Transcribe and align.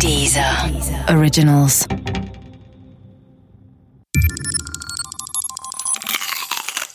Dieser 0.00 0.70
Originals. 1.08 1.86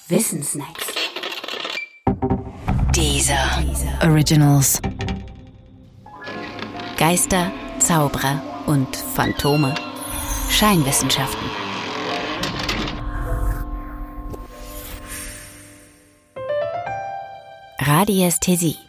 Wissensnacks. 0.07 0.85
Dieser 2.95 3.63
Originals. 4.03 4.81
Geister, 6.97 7.51
Zauberer 7.79 8.41
und 8.67 8.95
Phantome. 8.95 9.73
Scheinwissenschaften. 10.49 11.49
Radiästhesie. 17.79 18.88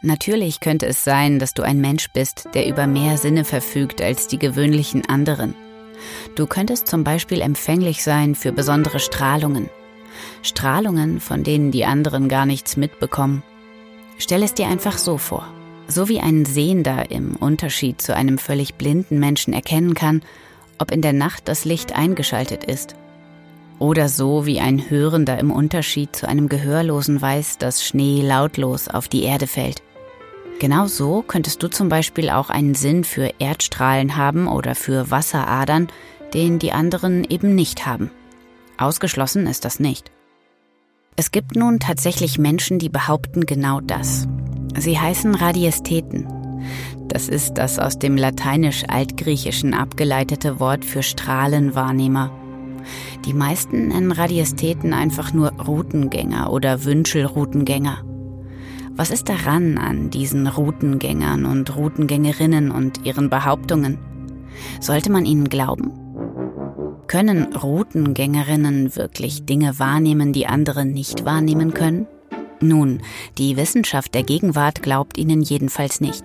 Natürlich 0.00 0.60
könnte 0.60 0.86
es 0.86 1.02
sein, 1.02 1.40
dass 1.40 1.54
du 1.54 1.62
ein 1.62 1.80
Mensch 1.80 2.10
bist, 2.12 2.48
der 2.54 2.68
über 2.68 2.86
mehr 2.86 3.18
Sinne 3.18 3.44
verfügt 3.44 4.00
als 4.00 4.28
die 4.28 4.38
gewöhnlichen 4.38 5.04
anderen. 5.08 5.54
Du 6.36 6.46
könntest 6.46 6.86
zum 6.86 7.02
Beispiel 7.02 7.40
empfänglich 7.40 8.04
sein 8.04 8.36
für 8.36 8.52
besondere 8.52 9.00
Strahlungen. 9.00 9.68
Strahlungen, 10.42 11.18
von 11.18 11.42
denen 11.42 11.72
die 11.72 11.84
anderen 11.84 12.28
gar 12.28 12.46
nichts 12.46 12.76
mitbekommen. 12.76 13.42
Stell 14.18 14.44
es 14.44 14.54
dir 14.54 14.68
einfach 14.68 14.98
so 14.98 15.18
vor. 15.18 15.52
So 15.88 16.08
wie 16.08 16.20
ein 16.20 16.44
Sehender 16.44 17.10
im 17.10 17.34
Unterschied 17.34 18.00
zu 18.00 18.14
einem 18.14 18.38
völlig 18.38 18.74
blinden 18.74 19.18
Menschen 19.18 19.52
erkennen 19.52 19.94
kann, 19.94 20.22
ob 20.78 20.92
in 20.92 21.02
der 21.02 21.12
Nacht 21.12 21.48
das 21.48 21.64
Licht 21.64 21.96
eingeschaltet 21.96 22.62
ist. 22.62 22.94
Oder 23.80 24.08
so 24.08 24.44
wie 24.44 24.60
ein 24.60 24.90
Hörender 24.90 25.38
im 25.38 25.50
Unterschied 25.50 26.14
zu 26.14 26.28
einem 26.28 26.48
Gehörlosen 26.48 27.20
weiß, 27.20 27.58
dass 27.58 27.84
Schnee 27.84 28.22
lautlos 28.22 28.88
auf 28.88 29.08
die 29.08 29.22
Erde 29.22 29.46
fällt. 29.46 29.82
Genau 30.58 30.86
so 30.86 31.22
könntest 31.22 31.62
du 31.62 31.68
zum 31.68 31.88
Beispiel 31.88 32.30
auch 32.30 32.50
einen 32.50 32.74
Sinn 32.74 33.04
für 33.04 33.32
Erdstrahlen 33.38 34.16
haben 34.16 34.48
oder 34.48 34.74
für 34.74 35.10
Wasseradern, 35.10 35.88
den 36.34 36.58
die 36.58 36.72
anderen 36.72 37.24
eben 37.24 37.54
nicht 37.54 37.86
haben. 37.86 38.10
Ausgeschlossen 38.76 39.46
ist 39.46 39.64
das 39.64 39.78
nicht. 39.78 40.10
Es 41.16 41.30
gibt 41.30 41.56
nun 41.56 41.80
tatsächlich 41.80 42.38
Menschen, 42.38 42.78
die 42.78 42.88
behaupten 42.88 43.46
genau 43.46 43.80
das. 43.80 44.26
Sie 44.76 44.98
heißen 44.98 45.34
Radiästheten. 45.34 46.26
Das 47.08 47.28
ist 47.28 47.54
das 47.54 47.78
aus 47.78 47.98
dem 47.98 48.16
lateinisch-altgriechischen 48.16 49.74
abgeleitete 49.74 50.60
Wort 50.60 50.84
für 50.84 51.02
Strahlenwahrnehmer. 51.02 52.32
Die 53.24 53.32
meisten 53.32 53.88
nennen 53.88 54.12
Radiästheten 54.12 54.92
einfach 54.92 55.32
nur 55.32 55.52
Routengänger 55.52 56.52
oder 56.52 56.84
Wünschelroutengänger. 56.84 58.04
Was 58.98 59.10
ist 59.10 59.28
daran 59.28 59.78
an 59.78 60.10
diesen 60.10 60.48
Routengängern 60.48 61.44
und 61.46 61.76
Routengängerinnen 61.76 62.72
und 62.72 63.06
ihren 63.06 63.30
Behauptungen? 63.30 63.96
Sollte 64.80 65.12
man 65.12 65.24
ihnen 65.24 65.48
glauben? 65.48 65.92
Können 67.06 67.54
Routengängerinnen 67.54 68.96
wirklich 68.96 69.46
Dinge 69.46 69.78
wahrnehmen, 69.78 70.32
die 70.32 70.48
andere 70.48 70.84
nicht 70.84 71.24
wahrnehmen 71.24 71.74
können? 71.74 72.08
Nun, 72.60 73.00
die 73.38 73.56
Wissenschaft 73.56 74.16
der 74.16 74.24
Gegenwart 74.24 74.82
glaubt 74.82 75.16
ihnen 75.16 75.42
jedenfalls 75.42 76.00
nicht. 76.00 76.24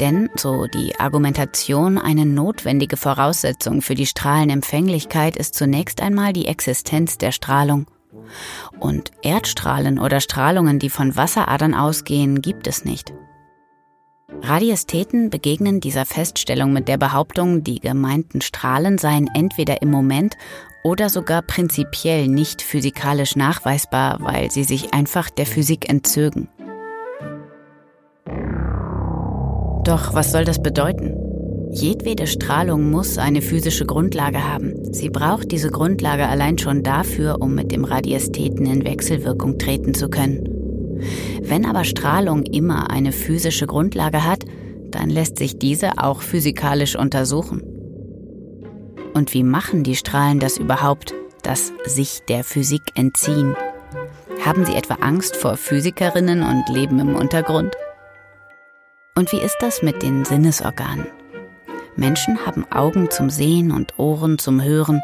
Denn, 0.00 0.30
so 0.34 0.66
die 0.66 0.98
Argumentation, 0.98 1.96
eine 1.96 2.26
notwendige 2.26 2.96
Voraussetzung 2.96 3.82
für 3.82 3.94
die 3.94 4.06
Strahlenempfänglichkeit 4.06 5.36
ist 5.36 5.54
zunächst 5.54 6.02
einmal 6.02 6.32
die 6.32 6.48
Existenz 6.48 7.18
der 7.18 7.30
Strahlung. 7.30 7.86
Und 8.78 9.12
Erdstrahlen 9.22 9.98
oder 9.98 10.20
Strahlungen, 10.20 10.78
die 10.78 10.90
von 10.90 11.16
Wasseradern 11.16 11.74
ausgehen, 11.74 12.42
gibt 12.42 12.66
es 12.66 12.84
nicht. 12.84 13.12
Radiästheten 14.42 15.30
begegnen 15.30 15.80
dieser 15.80 16.04
Feststellung 16.04 16.72
mit 16.72 16.86
der 16.86 16.96
Behauptung, 16.96 17.64
die 17.64 17.80
gemeinten 17.80 18.40
Strahlen 18.40 18.98
seien 18.98 19.28
entweder 19.34 19.82
im 19.82 19.90
Moment 19.90 20.36
oder 20.84 21.08
sogar 21.08 21.42
prinzipiell 21.42 22.28
nicht 22.28 22.62
physikalisch 22.62 23.36
nachweisbar, 23.36 24.18
weil 24.20 24.50
sie 24.50 24.64
sich 24.64 24.94
einfach 24.94 25.28
der 25.30 25.46
Physik 25.46 25.88
entzögen. 25.88 26.48
Doch 29.84 30.14
was 30.14 30.32
soll 30.32 30.44
das 30.44 30.62
bedeuten? 30.62 31.27
Jedwede 31.70 32.26
Strahlung 32.26 32.90
muss 32.90 33.18
eine 33.18 33.42
physische 33.42 33.84
Grundlage 33.84 34.42
haben. 34.42 34.74
Sie 34.92 35.10
braucht 35.10 35.52
diese 35.52 35.70
Grundlage 35.70 36.26
allein 36.26 36.58
schon 36.58 36.82
dafür, 36.82 37.40
um 37.40 37.54
mit 37.54 37.72
dem 37.72 37.84
Radiästheten 37.84 38.66
in 38.66 38.84
Wechselwirkung 38.84 39.58
treten 39.58 39.94
zu 39.94 40.08
können. 40.08 40.48
Wenn 41.42 41.66
aber 41.66 41.84
Strahlung 41.84 42.44
immer 42.44 42.90
eine 42.90 43.12
physische 43.12 43.66
Grundlage 43.66 44.24
hat, 44.24 44.44
dann 44.90 45.10
lässt 45.10 45.38
sich 45.38 45.58
diese 45.58 45.98
auch 45.98 46.22
physikalisch 46.22 46.96
untersuchen. 46.96 47.62
Und 49.14 49.34
wie 49.34 49.42
machen 49.42 49.82
die 49.84 49.96
Strahlen 49.96 50.40
das 50.40 50.58
überhaupt, 50.58 51.14
das 51.42 51.72
sich 51.84 52.20
der 52.28 52.44
Physik 52.44 52.82
entziehen? 52.94 53.54
Haben 54.44 54.64
sie 54.64 54.74
etwa 54.74 54.94
Angst 54.94 55.36
vor 55.36 55.56
Physikerinnen 55.56 56.42
und 56.42 56.68
leben 56.74 56.98
im 56.98 57.14
Untergrund? 57.14 57.74
Und 59.16 59.32
wie 59.32 59.40
ist 59.40 59.56
das 59.60 59.82
mit 59.82 60.02
den 60.02 60.24
Sinnesorganen? 60.24 61.06
Menschen 61.98 62.46
haben 62.46 62.64
Augen 62.70 63.10
zum 63.10 63.28
Sehen 63.28 63.72
und 63.72 63.98
Ohren 63.98 64.38
zum 64.38 64.62
Hören. 64.62 65.02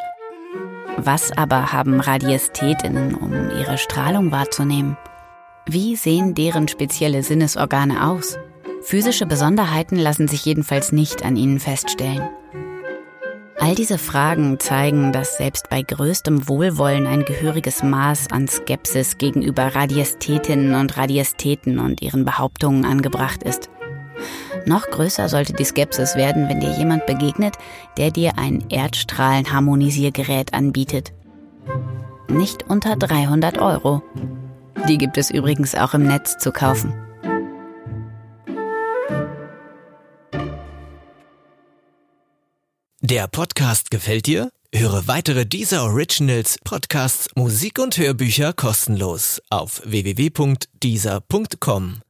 Was 0.97 1.37
aber 1.37 1.73
haben 1.73 1.99
Radiästhetinnen, 1.99 3.17
um 3.17 3.33
ihre 3.51 3.79
Strahlung 3.79 4.31
wahrzunehmen? 4.31 4.97
Wie 5.67 5.97
sehen 5.97 6.35
deren 6.35 6.69
spezielle 6.69 7.25
Sinnesorgane 7.25 8.07
aus? 8.07 8.39
Physische 8.83 9.27
Besonderheiten 9.27 9.97
lassen 9.97 10.29
sich 10.29 10.45
jedenfalls 10.45 10.93
nicht 10.93 11.25
an 11.25 11.37
ihnen 11.37 11.59
feststellen. 11.59 12.29
All 13.59 13.75
diese 13.75 13.99
Fragen 13.99 14.61
zeigen, 14.61 15.11
dass 15.11 15.39
selbst 15.39 15.71
bei 15.71 15.83
größtem 15.83 16.49
Wohlwollen 16.49 17.07
ein 17.09 17.25
gehöriges 17.25 17.83
Maß 17.83 18.31
an 18.31 18.47
Skepsis 18.47 19.19
gegenüber 19.19 19.75
Radiästhetinnen 19.75 20.75
und 20.75 20.97
Radiästheten 20.97 21.81
und 21.81 22.03
ihren 22.03 22.25
Behauptungen 22.25 22.85
angebracht 22.85 23.43
ist. 23.43 23.69
Noch 24.67 24.89
größer 24.89 25.29
sollte 25.29 25.53
die 25.53 25.65
Skepsis 25.65 26.17
werden, 26.17 26.49
wenn 26.49 26.61
dir 26.61 26.73
jemand 26.73 27.07
begegnet, 27.07 27.57
der 27.97 28.11
dir 28.11 28.39
ein 28.39 28.65
Erdstrahlenharmonisiergerät 28.71 30.55
anbietet. 30.55 31.13
Nicht 32.29 32.65
unter 32.69 32.97
300 32.97 33.59
Euro. 33.59 34.03
Die 34.89 34.99
gibt 34.99 35.19
es 35.19 35.31
übrigens 35.31 35.75
auch 35.75 35.95
im 35.95 36.07
Netz 36.07 36.39
zu 36.39 36.53
kaufen. 36.53 36.95
Der 43.01 43.29
Podcast 43.29 43.91
gefällt 43.91 44.27
dir? 44.27 44.51
Höre 44.75 45.07
weitere 45.07 45.47
dieser 45.47 45.85
Originals, 45.85 46.59
Podcasts, 46.65 47.29
Musik 47.37 47.79
und 47.79 47.99
Hörbücher 47.99 48.55
kostenlos 48.55 49.41
auf 49.51 49.83
www.dieser.com. 49.85 52.04